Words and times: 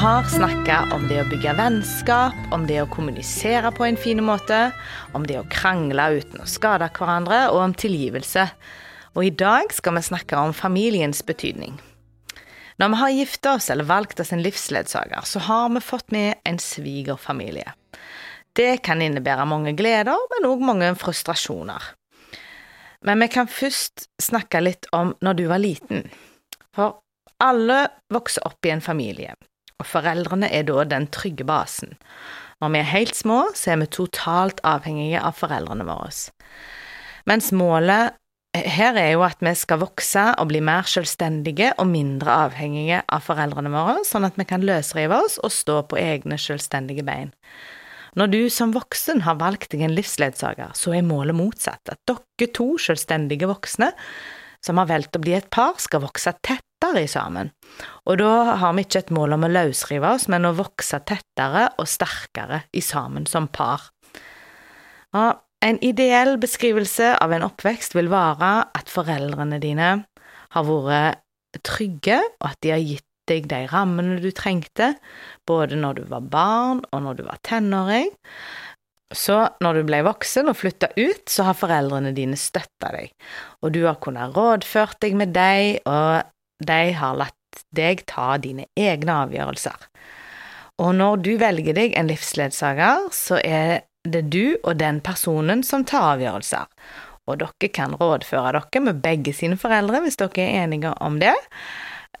har 0.00 0.24
snakka 0.24 0.76
om 0.94 1.02
det 1.10 1.18
å 1.20 1.26
bygge 1.28 1.52
vennskap, 1.58 2.36
om 2.56 2.62
det 2.64 2.78
å 2.80 2.86
kommunisere 2.88 3.68
på 3.76 3.84
en 3.84 3.98
fin 4.00 4.22
måte, 4.24 4.70
om 5.12 5.26
det 5.28 5.36
å 5.36 5.48
krangle 5.52 6.06
uten 6.14 6.40
å 6.40 6.46
skade 6.48 6.86
hverandre, 6.96 7.42
og 7.50 7.58
om 7.60 7.74
tilgivelse. 7.76 8.46
Og 9.12 9.26
i 9.26 9.32
dag 9.42 9.74
skal 9.76 9.98
vi 9.98 10.02
snakke 10.06 10.38
om 10.40 10.54
familiens 10.56 11.20
betydning. 11.28 11.76
Når 12.80 12.94
vi 12.94 13.00
har 13.02 13.12
gifta 13.18 13.52
oss 13.58 13.68
eller 13.74 13.90
valgt 13.90 14.24
oss 14.24 14.32
en 14.32 14.40
livsledsager, 14.40 15.20
så 15.28 15.44
har 15.50 15.68
vi 15.74 15.84
fått 15.84 16.16
med 16.16 16.40
en 16.48 16.62
svigerfamilie. 16.64 17.76
Det 18.56 18.80
kan 18.86 19.04
innebære 19.04 19.44
mange 19.52 19.76
gleder, 19.76 20.16
men 20.32 20.48
òg 20.48 20.64
mange 20.64 20.94
frustrasjoner. 20.96 21.92
Men 23.04 23.20
vi 23.20 23.28
kan 23.36 23.52
først 23.52 24.08
snakke 24.22 24.64
litt 24.64 24.88
om 24.96 25.12
når 25.20 25.42
du 25.42 25.46
var 25.52 25.60
liten. 25.60 26.08
For 26.72 27.02
alle 27.44 27.82
vokser 28.08 28.48
opp 28.48 28.64
i 28.64 28.72
en 28.72 28.84
familie, 28.84 29.36
og 29.80 29.88
foreldrene 29.88 30.50
er 30.52 30.68
da 30.68 30.84
den 30.84 31.08
trygge 31.12 31.46
basen. 31.48 31.96
Når 32.60 32.74
vi 32.74 32.80
er 32.82 32.92
helt 32.92 33.16
små, 33.16 33.42
så 33.56 33.72
er 33.72 33.80
vi 33.80 33.88
totalt 33.88 34.60
avhengige 34.68 35.22
av 35.24 35.38
foreldrene 35.40 35.86
våre. 35.88 36.12
Mens 37.28 37.50
målet 37.56 38.16
her 38.50 38.96
er 38.98 39.12
jo 39.12 39.22
at 39.22 39.38
vi 39.44 39.52
skal 39.54 39.78
vokse 39.80 40.22
og 40.42 40.48
bli 40.50 40.60
mer 40.64 40.88
selvstendige 40.90 41.70
og 41.78 41.86
mindre 41.86 42.34
avhengige 42.48 42.98
av 43.06 43.22
foreldrene 43.22 43.70
våre, 43.72 44.00
sånn 44.06 44.26
at 44.26 44.38
vi 44.40 44.46
kan 44.48 44.64
løsrive 44.66 45.20
oss 45.22 45.38
og 45.38 45.54
stå 45.54 45.76
på 45.90 46.00
egne 46.00 46.38
selvstendige 46.40 47.06
bein. 47.06 47.30
Når 48.18 48.32
du 48.32 48.40
som 48.50 48.74
voksen 48.74 49.22
har 49.22 49.38
valgt 49.38 49.70
deg 49.70 49.84
en 49.86 49.94
livsledsager, 49.94 50.74
så 50.74 50.96
er 50.98 51.06
målet 51.06 51.38
motsatt, 51.38 51.92
at 51.92 52.00
dere 52.10 52.50
to 52.56 52.72
selvstendige 52.82 53.46
voksne 53.48 53.92
som 54.64 54.80
har 54.82 54.90
valgt 54.90 55.16
å 55.16 55.22
bli 55.22 55.36
et 55.38 55.46
par, 55.54 55.78
skal 55.78 56.02
vokse 56.02 56.34
tettere 56.80 57.06
sammen. 57.08 57.50
Og 58.08 58.18
da 58.18 58.56
har 58.56 58.74
vi 58.74 58.84
ikke 58.84 59.04
et 59.04 59.12
mål 59.14 59.36
om 59.36 59.44
å 59.44 59.52
løsrive 59.52 60.14
oss, 60.16 60.28
men 60.28 60.48
å 60.48 60.56
vokse 60.56 61.00
tettere 61.06 61.70
og 61.78 61.88
sterkere 61.88 62.64
i 62.72 62.80
sammen 62.80 63.26
som 63.26 63.48
par. 63.48 63.90
Ja, 65.14 65.40
en 65.60 65.78
ideell 65.84 66.38
beskrivelse 66.40 67.16
av 67.20 67.32
en 67.32 67.44
oppvekst 67.44 67.94
vil 67.94 68.08
være 68.08 68.52
at 68.72 68.88
foreldrene 68.88 69.60
dine 69.60 69.90
har 70.54 70.64
vært 70.64 71.20
trygge, 71.66 72.20
og 72.40 72.48
at 72.52 72.58
de 72.64 72.72
har 72.72 72.82
gitt 72.82 73.06
deg 73.28 73.46
de 73.50 73.66
rammene 73.70 74.18
du 74.22 74.30
trengte, 74.34 74.94
både 75.46 75.76
når 75.78 76.00
du 76.00 76.02
var 76.10 76.26
barn 76.32 76.80
og 76.90 77.04
når 77.04 77.20
du 77.20 77.24
var 77.28 77.38
tenåring. 77.46 78.10
Så 79.14 79.36
når 79.62 79.80
du 79.80 79.86
ble 79.88 80.00
voksen 80.06 80.50
og 80.50 80.58
flytta 80.58 80.92
ut, 80.96 81.24
så 81.30 81.48
har 81.48 81.58
foreldrene 81.58 82.14
dine 82.14 82.38
støtta 82.38 82.92
deg, 82.94 83.10
og 83.60 83.74
du 83.74 83.82
har 83.84 83.98
kunnet 84.02 84.36
rådført 84.36 85.00
deg 85.02 85.18
med 85.18 85.34
dem, 85.34 85.82
og 85.90 86.30
de 86.60 86.80
har 86.96 87.18
latt 87.18 87.64
deg 87.74 88.04
ta 88.10 88.36
dine 88.38 88.68
egne 88.78 89.16
avgjørelser. 89.26 89.88
Og 90.80 90.94
når 90.96 91.22
du 91.24 91.30
velger 91.40 91.76
deg 91.76 91.94
en 91.98 92.08
livsledsager, 92.08 93.10
så 93.12 93.40
er 93.44 93.82
det 94.08 94.28
du 94.32 94.56
og 94.62 94.78
den 94.80 95.02
personen 95.04 95.64
som 95.66 95.84
tar 95.84 96.14
avgjørelser, 96.14 96.68
og 97.28 97.40
dere 97.42 97.70
kan 97.72 97.94
rådføre 98.00 98.54
dere 98.56 98.84
med 98.86 99.02
begge 99.04 99.34
sine 99.36 99.58
foreldre 99.60 100.00
hvis 100.04 100.18
dere 100.20 100.46
er 100.46 100.64
enige 100.64 100.94
om 101.04 101.18
det, 101.20 101.36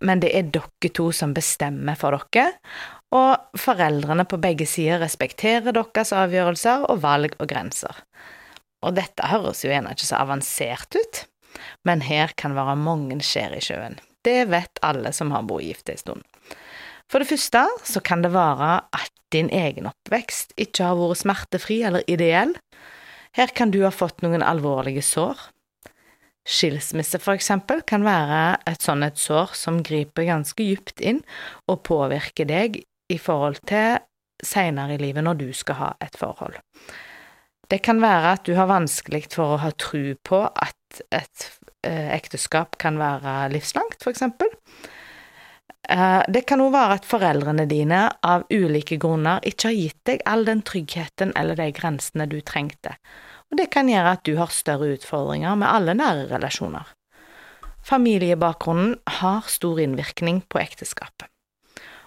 men 0.04 0.20
det 0.22 0.32
er 0.36 0.50
dere 0.52 0.92
to 0.96 1.08
som 1.16 1.32
bestemmer 1.36 1.96
for 1.98 2.16
dere, 2.34 2.52
og 3.10 3.58
foreldrene 3.58 4.26
på 4.28 4.38
begge 4.38 4.68
sider 4.70 5.00
respekterer 5.02 5.74
deres 5.74 6.12
avgjørelser 6.14 6.86
og 6.92 7.00
valg 7.02 7.34
og 7.40 7.48
grenser. 7.50 8.04
Og 8.86 8.94
dette 8.96 9.32
høres 9.32 9.64
jo 9.64 9.72
gjerne 9.72 9.96
ikke 9.96 10.08
så 10.08 10.20
avansert 10.20 10.94
ut, 10.96 11.24
men 11.84 12.04
her 12.06 12.32
kan 12.38 12.54
være 12.56 12.78
mange 12.78 13.18
skjær 13.24 13.56
i 13.56 13.64
sjøen. 13.64 13.98
Det 14.26 14.44
vet 14.52 14.82
alle 14.86 15.12
som 15.16 15.32
har 15.34 15.46
bodd 15.48 15.64
gift 15.64 15.88
en 15.92 16.00
stund. 16.00 16.26
For 17.10 17.22
det 17.22 17.30
første 17.30 17.64
så 17.86 18.02
kan 18.04 18.22
det 18.22 18.32
være 18.34 18.72
at 18.94 19.14
din 19.34 19.50
egen 19.54 19.88
oppvekst 19.90 20.54
ikke 20.60 20.90
har 20.90 20.98
vært 20.98 21.22
smertefri 21.22 21.80
eller 21.86 22.06
ideell. 22.10 22.52
Her 23.34 23.54
kan 23.54 23.72
du 23.74 23.80
ha 23.84 23.92
fått 23.94 24.22
noen 24.22 24.42
alvorlige 24.42 25.02
sår, 25.06 25.38
Skilsmisse, 26.50 27.20
for 27.20 27.36
eksempel, 27.36 27.82
kan 27.86 28.04
være 28.04 28.58
et 28.68 28.82
sånn 28.82 29.04
et 29.04 29.18
sår 29.20 29.52
som 29.58 29.82
griper 29.86 30.26
ganske 30.26 30.64
dypt 30.64 31.02
inn 31.04 31.20
og 31.68 31.82
påvirker 31.86 32.48
deg 32.48 32.80
i 33.10 33.18
forhold 33.20 33.60
til 33.68 34.00
seinere 34.42 34.96
i 34.96 35.02
livet 35.02 35.26
når 35.26 35.40
du 35.42 35.48
skal 35.54 35.78
ha 35.78 35.90
et 36.02 36.16
forhold. 36.18 36.56
Det 37.70 37.78
kan 37.84 38.00
være 38.02 38.34
at 38.34 38.46
du 38.48 38.56
har 38.58 38.70
vanskelig 38.70 39.28
for 39.30 39.54
å 39.54 39.60
ha 39.62 39.70
tro 39.78 40.02
på 40.26 40.42
at 40.48 41.02
et 41.12 41.44
eh, 41.44 41.50
ekteskap 41.88 42.78
kan 42.78 42.98
være 43.00 43.50
livslangt, 43.54 44.00
eksempel. 44.12 44.52
Eh, 45.88 46.20
det 46.28 46.44
kan 46.46 46.60
òg 46.60 46.74
være 46.74 47.00
at 47.00 47.08
foreldrene 47.08 47.66
dine 47.70 48.06
av 48.22 48.44
ulike 48.52 49.00
grunner 49.00 49.40
ikke 49.48 49.70
har 49.70 49.78
gitt 49.78 50.00
deg 50.10 50.24
all 50.28 50.44
den 50.48 50.62
tryggheten 50.62 51.32
eller 51.36 51.58
de 51.58 51.70
grensene 51.74 52.28
du 52.30 52.40
trengte 52.44 52.98
og 53.50 53.58
det 53.58 53.66
kan 53.74 53.90
gjøre 53.90 54.14
at 54.14 54.22
du 54.26 54.36
har 54.38 54.52
større 54.54 54.94
utfordringer 54.94 55.58
med 55.58 55.68
alle 55.68 55.96
nære 55.98 56.28
relasjoner. 56.30 56.86
Familiebakgrunnen 57.86 58.94
har 59.18 59.48
stor 59.50 59.80
innvirkning 59.82 60.44
på 60.48 60.60
ekteskapet. 60.62 61.26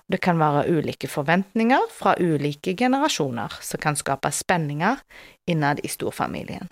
Det 0.07 0.19
kan 0.21 0.37
være 0.39 0.67
ulike 0.69 1.07
forventninger 1.07 1.87
fra 1.91 2.13
ulike 2.19 2.75
generasjoner 2.77 3.55
som 3.63 3.81
kan 3.81 3.97
skape 3.97 4.31
spenninger 4.35 4.99
innad 5.49 5.79
i 5.83 5.91
storfamilien. 5.91 6.69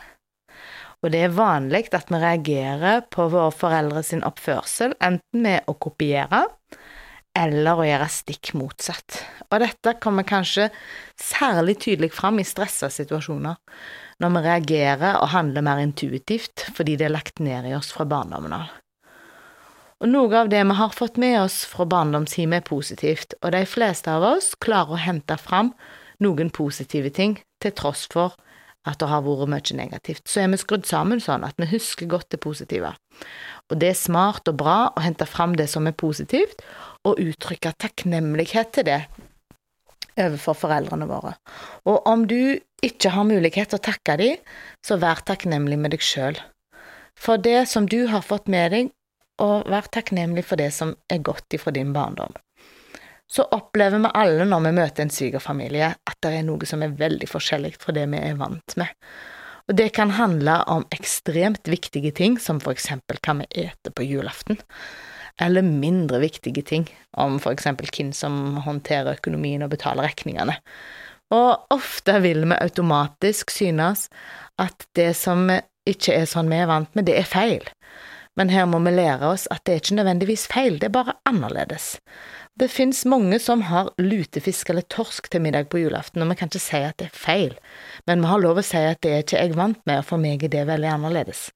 Og 1.02 1.10
det 1.14 1.24
er 1.26 1.34
vanlig 1.34 1.88
at 1.98 2.12
vi 2.14 2.20
reagerer 2.22 3.06
på 3.10 3.26
våre 3.34 3.54
foreldre 3.56 4.04
sin 4.06 4.22
oppførsel 4.28 4.94
enten 5.02 5.46
med 5.46 5.66
å 5.70 5.74
kopiere 5.82 6.46
eller 7.38 7.80
å 7.80 7.88
gjøre 7.88 8.10
stikk 8.12 8.52
motsatt. 8.60 9.22
Og 9.50 9.64
dette 9.64 9.96
kommer 10.04 10.28
kanskje 10.28 10.68
særlig 11.18 11.78
tydelig 11.82 12.12
fram 12.14 12.42
i 12.42 12.46
stressa 12.46 12.92
situasjoner, 12.92 13.56
når 14.22 14.36
vi 14.36 14.44
reagerer 14.46 15.18
og 15.22 15.32
handler 15.34 15.66
mer 15.66 15.82
intuitivt 15.82 16.68
fordi 16.76 17.00
det 17.00 17.08
er 17.08 17.16
lagt 17.16 17.42
ned 17.42 17.72
i 17.72 17.76
oss 17.78 17.94
fra 17.96 18.06
barndommen 18.06 18.54
av. 18.60 18.70
Og 20.02 20.10
noe 20.10 20.34
av 20.34 20.50
det 20.50 20.62
vi 20.66 20.78
har 20.78 20.94
fått 20.98 21.20
med 21.22 21.38
oss 21.44 21.60
fra 21.70 21.86
barndomshjemmet 21.86 22.64
er 22.64 22.68
positivt, 22.68 23.36
og 23.42 23.54
de 23.54 23.66
fleste 23.70 24.10
av 24.10 24.26
oss 24.36 24.54
klarer 24.62 24.98
å 24.98 25.02
hente 25.02 25.38
fram 25.38 25.76
noen 26.22 26.50
positive 26.54 27.10
ting, 27.14 27.38
til 27.62 27.74
tross 27.78 28.08
for 28.10 28.34
at 28.88 28.98
det 29.02 29.10
har 29.12 29.24
vært 29.26 29.50
mye 29.52 29.78
negativt. 29.78 30.24
Så 30.26 30.42
er 30.42 30.52
vi 30.52 30.60
skrudd 30.62 30.88
sammen 30.90 31.22
sånn 31.22 31.46
at 31.46 31.58
vi 31.62 31.70
husker 31.70 32.10
godt 32.10 32.32
det 32.34 32.42
positive. 32.42 32.94
Og 33.70 33.80
det 33.82 33.92
er 33.92 34.00
smart 34.00 34.50
og 34.50 34.58
bra 34.62 34.78
å 34.96 35.04
hente 35.04 35.28
fram 35.30 35.54
det 35.60 35.70
som 35.70 35.88
er 35.88 35.98
positivt, 35.98 36.64
og 37.06 37.22
uttrykke 37.22 37.74
takknemlighet 37.82 38.74
til 38.76 38.88
det 38.90 39.02
overfor 40.20 40.58
foreldrene 40.58 41.08
våre. 41.10 41.36
Og 41.88 42.08
om 42.10 42.26
du 42.28 42.60
ikke 42.84 43.14
har 43.14 43.28
mulighet 43.28 43.72
til 43.72 43.80
å 43.80 43.86
takke 43.86 44.18
dem, 44.20 44.42
så 44.86 44.98
vær 45.02 45.24
takknemlig 45.26 45.78
med 45.80 45.96
deg 45.96 46.04
sjøl. 46.04 46.40
For 47.18 47.42
det 47.42 47.68
som 47.70 47.88
du 47.90 48.08
har 48.12 48.26
fått 48.26 48.50
med 48.52 48.74
deg, 48.74 48.92
og 49.42 49.70
vær 49.72 49.88
takknemlig 49.94 50.44
for 50.46 50.60
det 50.62 50.70
som 50.76 50.94
er 51.10 51.24
godt 51.26 51.56
ifra 51.58 51.74
din 51.74 51.94
barndom. 51.96 52.34
Så 53.32 53.46
opplever 53.56 54.02
vi 54.04 54.12
alle 54.20 54.48
når 54.48 54.66
vi 54.66 54.72
møter 54.76 55.06
en 55.06 55.14
svigerfamilie, 55.14 55.94
at 55.96 56.18
det 56.24 56.34
er 56.36 56.48
noe 56.48 56.68
som 56.68 56.84
er 56.84 56.98
veldig 57.00 57.30
forskjellig 57.32 57.78
fra 57.80 57.96
det 57.96 58.08
vi 58.12 58.20
er 58.20 58.40
vant 58.40 58.76
med. 58.80 58.92
Og 59.70 59.78
det 59.80 59.92
kan 59.96 60.12
handle 60.18 60.58
om 60.68 60.84
ekstremt 60.92 61.70
viktige 61.72 62.12
ting, 62.12 62.36
som 62.42 62.60
for 62.60 62.76
eksempel 62.76 63.22
hva 63.24 63.38
vi 63.40 63.48
eter 63.68 63.96
på 63.96 64.04
julaften 64.04 64.60
eller 65.42 65.64
mindre 65.66 66.20
viktige 66.20 66.62
ting, 66.62 66.90
om 67.18 67.40
for 67.42 67.56
eksempel 67.56 67.88
hvem 67.90 68.12
som 68.14 68.58
håndterer 68.66 69.16
økonomien 69.16 69.64
og 69.64 69.72
betaler 69.74 70.10
regningene. 70.10 70.58
Og 71.32 71.72
ofte 71.72 72.18
vil 72.22 72.44
vi 72.44 72.58
automatisk 72.60 73.54
synes 73.54 74.10
at 74.60 74.86
det 74.98 75.14
som 75.18 75.48
ikke 75.88 76.14
er 76.14 76.28
sånn 76.30 76.52
vi 76.52 76.60
er 76.60 76.70
vant 76.70 76.92
med, 76.94 77.08
det 77.08 77.16
er 77.18 77.30
feil. 77.30 77.64
Men 78.38 78.52
her 78.52 78.68
må 78.70 78.80
vi 78.84 78.94
lære 78.94 79.32
oss 79.32 79.48
at 79.52 79.64
det 79.66 79.74
er 79.74 79.82
ikke 79.82 79.98
nødvendigvis 80.00 80.46
feil, 80.52 80.78
det 80.80 80.92
er 80.92 80.98
bare 81.00 81.18
annerledes. 81.28 81.96
Det 82.60 82.68
fins 82.68 83.06
mange 83.08 83.40
som 83.40 83.62
har 83.70 83.94
lutefisk 84.02 84.70
eller 84.70 84.84
torsk 84.92 85.30
til 85.32 85.42
middag 85.42 85.70
på 85.72 85.80
julaften, 85.80 86.22
og 86.22 86.34
vi 86.34 86.36
kan 86.42 86.52
ikke 86.52 86.62
si 86.62 86.82
at 86.84 86.98
det 87.00 87.08
er 87.08 87.16
feil, 87.16 87.56
men 88.10 88.22
vi 88.22 88.30
har 88.30 88.44
lov 88.44 88.60
å 88.60 88.66
si 88.66 88.82
at 88.84 89.00
det 89.06 89.14
er 89.14 89.24
ikke 89.24 89.40
jeg 89.40 89.56
vant 89.58 89.80
med, 89.88 90.02
og 90.02 90.10
for 90.10 90.22
meg 90.22 90.44
er 90.44 90.52
det 90.52 90.68
veldig 90.68 90.90
annerledes. 90.92 91.48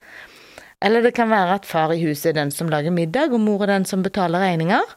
Eller 0.86 1.03
det 1.03 1.15
kan 1.18 1.31
være 1.31 1.59
at 1.59 1.68
far 1.68 1.92
i 1.94 2.00
huset 2.01 2.31
er 2.31 2.39
den 2.39 2.53
som 2.53 2.71
lager 2.71 2.95
middag, 2.95 3.36
og 3.36 3.44
mor 3.44 3.65
er 3.65 3.74
den 3.74 3.88
som 3.89 4.03
betaler 4.06 4.44
regninger. 4.44 4.95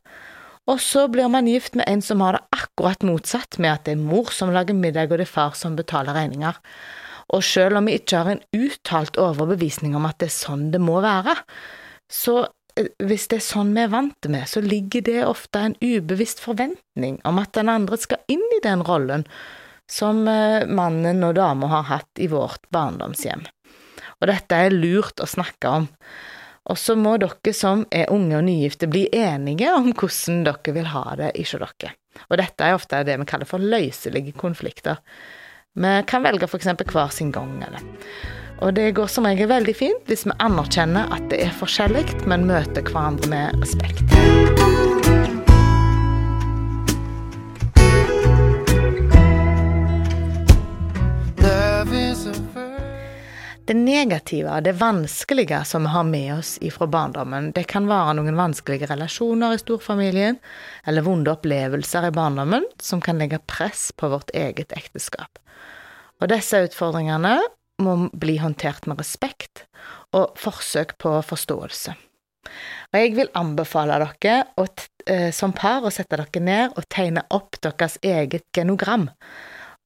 Og 0.68 0.82
så 0.84 1.06
blir 1.08 1.30
man 1.32 1.48
gift 1.48 1.78
med 1.78 1.88
en 1.88 2.02
som 2.04 2.22
har 2.22 2.36
det 2.36 2.60
akkurat 2.60 3.04
motsatt, 3.06 3.58
med 3.58 3.72
at 3.72 3.86
det 3.88 3.96
er 3.96 4.02
mor 4.02 4.30
som 4.34 4.52
lager 4.54 4.76
middag, 4.76 5.10
og 5.10 5.18
det 5.18 5.26
er 5.26 5.34
far 5.34 5.56
som 5.58 5.78
betaler 5.78 6.14
regninger. 6.14 6.58
Og 7.34 7.44
selv 7.44 7.80
om 7.80 7.88
vi 7.88 7.98
ikke 7.98 8.22
har 8.22 8.30
en 8.32 8.44
uttalt 8.56 9.18
overbevisning 9.20 9.96
om 9.96 10.06
at 10.08 10.20
det 10.20 10.30
er 10.30 10.36
sånn 10.36 10.68
det 10.72 10.80
må 10.82 11.00
være, 11.04 11.34
så 12.08 12.46
hvis 13.02 13.28
det 13.30 13.40
er 13.40 13.46
sånn 13.46 13.75
vi 13.76 13.84
er 13.84 13.92
vant 13.92 14.28
med, 14.30 14.48
så 14.50 14.62
ligger 14.64 15.04
det 15.06 15.20
ofte 15.26 15.64
en 15.66 15.76
ubevisst 15.82 16.42
forventning 16.44 17.20
om 17.28 17.40
at 17.42 17.54
den 17.58 17.70
andre 17.72 17.98
skal 18.00 18.22
inn 18.30 18.44
i 18.56 18.62
den 18.64 18.84
rollen 18.86 19.26
som 19.90 20.26
eh, 20.28 20.66
mannen 20.69 21.25
og 21.25 21.38
dama 21.38 21.70
har 21.72 21.88
hatt 21.90 22.22
i 22.22 22.28
vårt 22.30 22.66
barndomshjem 22.75 23.46
og 24.19 24.30
dette 24.30 24.58
er 24.58 24.75
lurt 24.75 25.22
å 25.22 25.28
snakke 25.28 25.75
om. 25.80 25.86
Og 26.69 26.76
så 26.76 26.96
må 27.00 27.14
dere 27.20 27.54
som 27.56 27.84
er 27.94 28.10
unge 28.12 28.36
og 28.36 28.44
nygifte 28.48 28.90
bli 28.90 29.06
enige 29.14 29.70
om 29.72 29.92
hvordan 29.94 30.42
dere 30.48 30.74
vil 30.76 30.90
ha 30.92 31.04
det 31.20 31.31
hos 31.38 31.54
dere. 31.56 31.94
Og 32.28 32.40
dette 32.40 32.66
er 32.66 32.76
ofte 32.76 33.04
det 33.06 33.16
vi 33.20 33.28
kaller 33.31 33.48
for 33.48 33.62
løselige 33.62 34.34
konflikter. 34.36 34.98
Vi 35.78 35.94
kan 36.10 36.24
velge 36.26 36.48
f.eks. 36.48 36.69
hver 36.90 37.14
sin 37.14 37.31
gang, 37.32 37.54
eller 37.62 37.84
Og 38.58 38.75
det 38.75 38.90
går 38.99 39.06
som 39.06 39.26
regel 39.28 39.50
veldig 39.50 39.75
fint 39.76 40.10
hvis 40.10 40.26
vi 40.26 40.34
anerkjenner 40.43 41.12
at 41.14 41.28
det 41.31 41.44
er 41.46 41.55
forskjellig, 41.60 42.05
men 42.26 42.49
møter 42.49 42.82
hverandre 42.82 43.31
med 43.31 43.62
respekt. 43.62 44.02
Det 53.69 53.76
negative, 53.76 54.55
det 54.64 54.72
vanskelige 54.81 55.58
som 55.69 55.84
vi 55.84 55.90
har 55.93 56.05
med 56.08 56.31
oss 56.38 56.55
ifra 56.64 56.87
barndommen, 56.88 57.50
det 57.52 57.66
kan 57.69 57.84
være 57.84 58.14
noen 58.16 58.38
vanskelige 58.38 58.88
relasjoner 58.88 59.52
i 59.52 59.60
storfamilien, 59.60 60.38
eller 60.88 61.05
vonde 61.05 61.34
opplevelser 61.34 62.08
i 62.08 62.14
barndommen 62.16 62.64
som 62.81 63.02
kan 63.05 63.20
legge 63.20 63.43
press 63.44 63.90
på 63.93 64.08
vårt 64.08 64.32
eget 64.32 64.72
ekteskap. 64.72 65.37
Og 66.19 66.32
disse 66.32 66.62
utfordringene 66.64 67.37
må 67.82 68.08
bli 68.12 68.38
håndtert 68.42 68.88
med 68.90 69.00
respekt 69.00 69.66
og 70.16 70.38
forsøk 70.40 70.96
på 71.02 71.19
forståelse. 71.26 71.94
Og 72.92 72.96
jeg 72.98 73.14
vil 73.19 73.30
anbefale 73.36 73.98
dere 74.00 74.46
å, 74.56 74.66
eh, 75.06 75.30
som 75.36 75.52
par 75.52 75.84
å 75.84 75.92
sette 75.92 76.16
dere 76.16 76.42
ned 76.42 76.76
og 76.76 76.88
tegne 76.88 77.25
opp 77.30 77.60
deres 77.60 77.98
eget 78.02 78.46
genogram. 78.56 79.10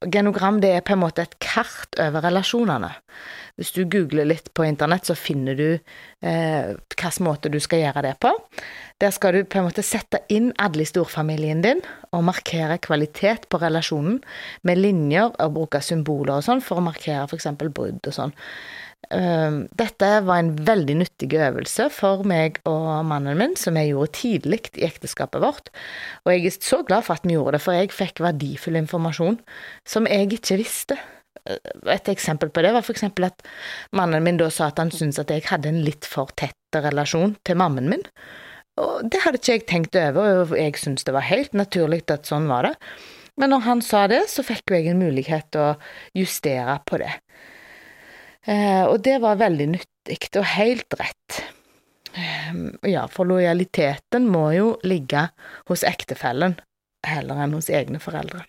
Genogram 0.02 0.60
det 0.60 0.70
er 0.76 0.80
på 0.80 0.94
en 0.94 1.02
måte 1.02 1.22
et 1.22 1.38
kart 1.38 1.98
over 1.98 2.22
relasjonene. 2.22 2.90
Hvis 3.56 3.72
du 3.72 3.84
googler 3.84 4.26
litt 4.26 4.52
på 4.54 4.64
internett, 4.66 5.06
så 5.06 5.14
finner 5.14 5.54
du 5.54 5.68
eh, 5.74 6.72
hvilken 6.74 7.26
måte 7.26 7.50
du 7.50 7.60
skal 7.60 7.84
gjøre 7.84 8.02
det 8.02 8.16
på. 8.22 8.32
Der 9.02 9.10
skal 9.10 9.34
du 9.34 9.40
på 9.50 9.58
en 9.58 9.66
måte 9.66 9.82
sette 9.82 10.20
inn 10.30 10.52
alle 10.62 10.84
i 10.84 10.86
storfamilien 10.86 11.62
din, 11.64 11.80
og 12.14 12.22
markere 12.28 12.76
kvalitet 12.78 13.48
på 13.50 13.58
relasjonen 13.58 14.20
med 14.68 14.78
linjer 14.78 15.32
og 15.42 15.56
bruke 15.56 15.80
symboler 15.82 16.36
og 16.36 16.46
sånn 16.46 16.62
for 16.62 16.78
å 16.78 16.84
markere 16.86 17.24
f.eks. 17.26 17.48
brudd 17.58 17.98
og 17.98 18.14
sånn. 18.14 18.34
Ehm, 19.10 19.56
dette 19.74 20.10
var 20.22 20.38
en 20.38 20.52
veldig 20.54 20.96
nyttig 21.00 21.32
øvelse 21.34 21.88
for 21.90 22.22
meg 22.28 22.60
og 22.68 23.02
mannen 23.08 23.40
min, 23.40 23.56
som 23.58 23.76
jeg 23.76 23.90
gjorde 23.90 24.14
tidlig 24.20 24.60
i 24.76 24.86
ekteskapet 24.86 25.42
vårt. 25.42 25.72
Og 26.22 26.36
jeg 26.36 26.46
er 26.46 26.60
så 26.62 26.82
glad 26.86 27.08
for 27.08 27.18
at 27.18 27.26
vi 27.26 27.34
gjorde 27.34 27.56
det, 27.58 27.62
for 27.64 27.76
jeg 27.76 27.90
fikk 27.96 28.22
verdifull 28.22 28.78
informasjon 28.84 29.40
som 29.88 30.06
jeg 30.06 30.30
ikke 30.38 30.60
visste. 30.62 31.00
Eh, 31.42 31.58
et 31.90 32.12
eksempel 32.14 32.54
på 32.54 32.62
det 32.62 32.70
var 32.76 32.86
eksempel 32.86 33.32
at 33.32 33.42
mannen 33.98 34.22
min 34.22 34.38
da 34.38 34.46
sa 34.46 34.70
at 34.70 34.78
han 34.78 34.94
syntes 34.94 35.18
at 35.24 35.34
jeg 35.34 35.48
hadde 35.50 35.74
en 35.74 35.82
litt 35.82 36.06
for 36.06 36.30
tett 36.38 36.80
relasjon 36.86 37.34
til 37.42 37.58
mammen 37.58 37.90
min. 37.90 38.06
Og 38.82 39.08
det 39.12 39.22
hadde 39.22 39.38
ikke 39.38 39.56
jeg 39.56 39.66
tenkt 39.70 39.98
over, 39.98 40.42
og 40.42 40.54
jeg 40.58 40.76
syntes 40.80 41.06
det 41.06 41.14
var 41.14 41.28
helt 41.28 41.54
naturlig 41.54 42.02
at 42.10 42.28
sånn 42.28 42.48
var 42.50 42.66
det. 42.66 42.74
Men 43.40 43.54
når 43.54 43.64
han 43.64 43.82
sa 43.84 44.04
det, 44.10 44.24
så 44.28 44.44
fikk 44.44 44.74
jeg 44.74 44.90
en 44.90 45.00
mulighet 45.00 45.48
til 45.54 45.70
å 45.70 46.18
justere 46.18 46.76
på 46.88 47.00
det. 47.00 47.12
Eh, 48.44 48.84
og 48.84 48.98
det 49.06 49.20
var 49.22 49.40
veldig 49.40 49.68
nyttig 49.76 50.18
og 50.36 50.48
helt 50.56 50.98
rett. 50.98 51.42
Ehm, 52.18 52.74
ja, 52.84 53.06
for 53.08 53.28
lojaliteten 53.28 54.26
må 54.28 54.50
jo 54.56 54.74
ligge 54.84 55.28
hos 55.70 55.84
ektefellen 55.86 56.58
heller 57.06 57.40
enn 57.44 57.54
hos 57.56 57.70
egne 57.72 58.02
foreldre. 58.02 58.44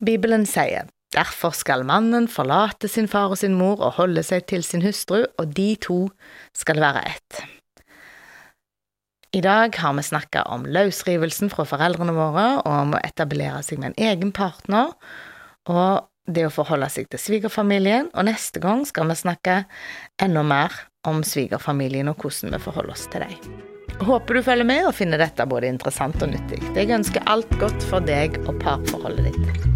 Bibelen 0.00 0.46
sier 0.48 0.88
derfor 1.14 1.54
skal 1.56 1.84
mannen 1.86 2.26
forlate 2.30 2.88
sin 2.88 3.08
far 3.10 3.34
og 3.34 3.40
sin 3.40 3.56
mor 3.58 3.82
og 3.82 3.98
holde 4.00 4.24
seg 4.26 4.46
til 4.50 4.64
sin 4.66 4.82
hustru, 4.84 5.24
og 5.38 5.54
de 5.54 5.74
to 5.82 6.02
skal 6.56 6.80
være 6.82 7.04
ett. 7.12 7.42
I 9.32 9.40
dag 9.40 9.76
har 9.76 9.92
vi 9.94 10.02
snakka 10.02 10.42
om 10.42 10.64
løsrivelsen 10.66 11.52
fra 11.52 11.62
foreldrene 11.68 12.16
våre 12.16 12.46
og 12.64 12.70
om 12.74 12.96
å 12.98 13.02
etablere 13.06 13.60
seg 13.62 13.78
med 13.78 13.92
en 13.92 14.08
egen 14.10 14.32
partner, 14.34 14.90
og 15.70 16.08
det 16.26 16.48
å 16.48 16.50
forholde 16.50 16.88
seg 16.90 17.06
til 17.12 17.22
svigerfamilien, 17.22 18.10
og 18.10 18.26
neste 18.26 18.58
gang 18.62 18.82
skal 18.88 19.06
vi 19.06 19.20
snakke 19.22 19.60
enda 20.22 20.42
mer 20.42 20.74
om 21.06 21.22
svigerfamilien 21.22 22.10
og 22.10 22.18
hvordan 22.26 22.56
vi 22.56 22.62
forholder 22.66 22.96
oss 22.96 23.06
til 23.12 23.22
dem. 23.22 23.58
Håper 24.02 24.34
du 24.40 24.42
følger 24.42 24.66
med 24.66 24.88
og 24.88 24.96
finner 24.98 25.22
dette 25.22 25.46
både 25.46 25.70
interessant 25.70 26.18
og 26.26 26.34
nyttig. 26.34 26.64
Jeg 26.74 26.90
ønsker 26.98 27.22
alt 27.30 27.54
godt 27.62 27.86
for 27.86 28.02
deg 28.02 28.40
og 28.48 28.56
parforholdet 28.64 29.30
ditt. 29.30 29.69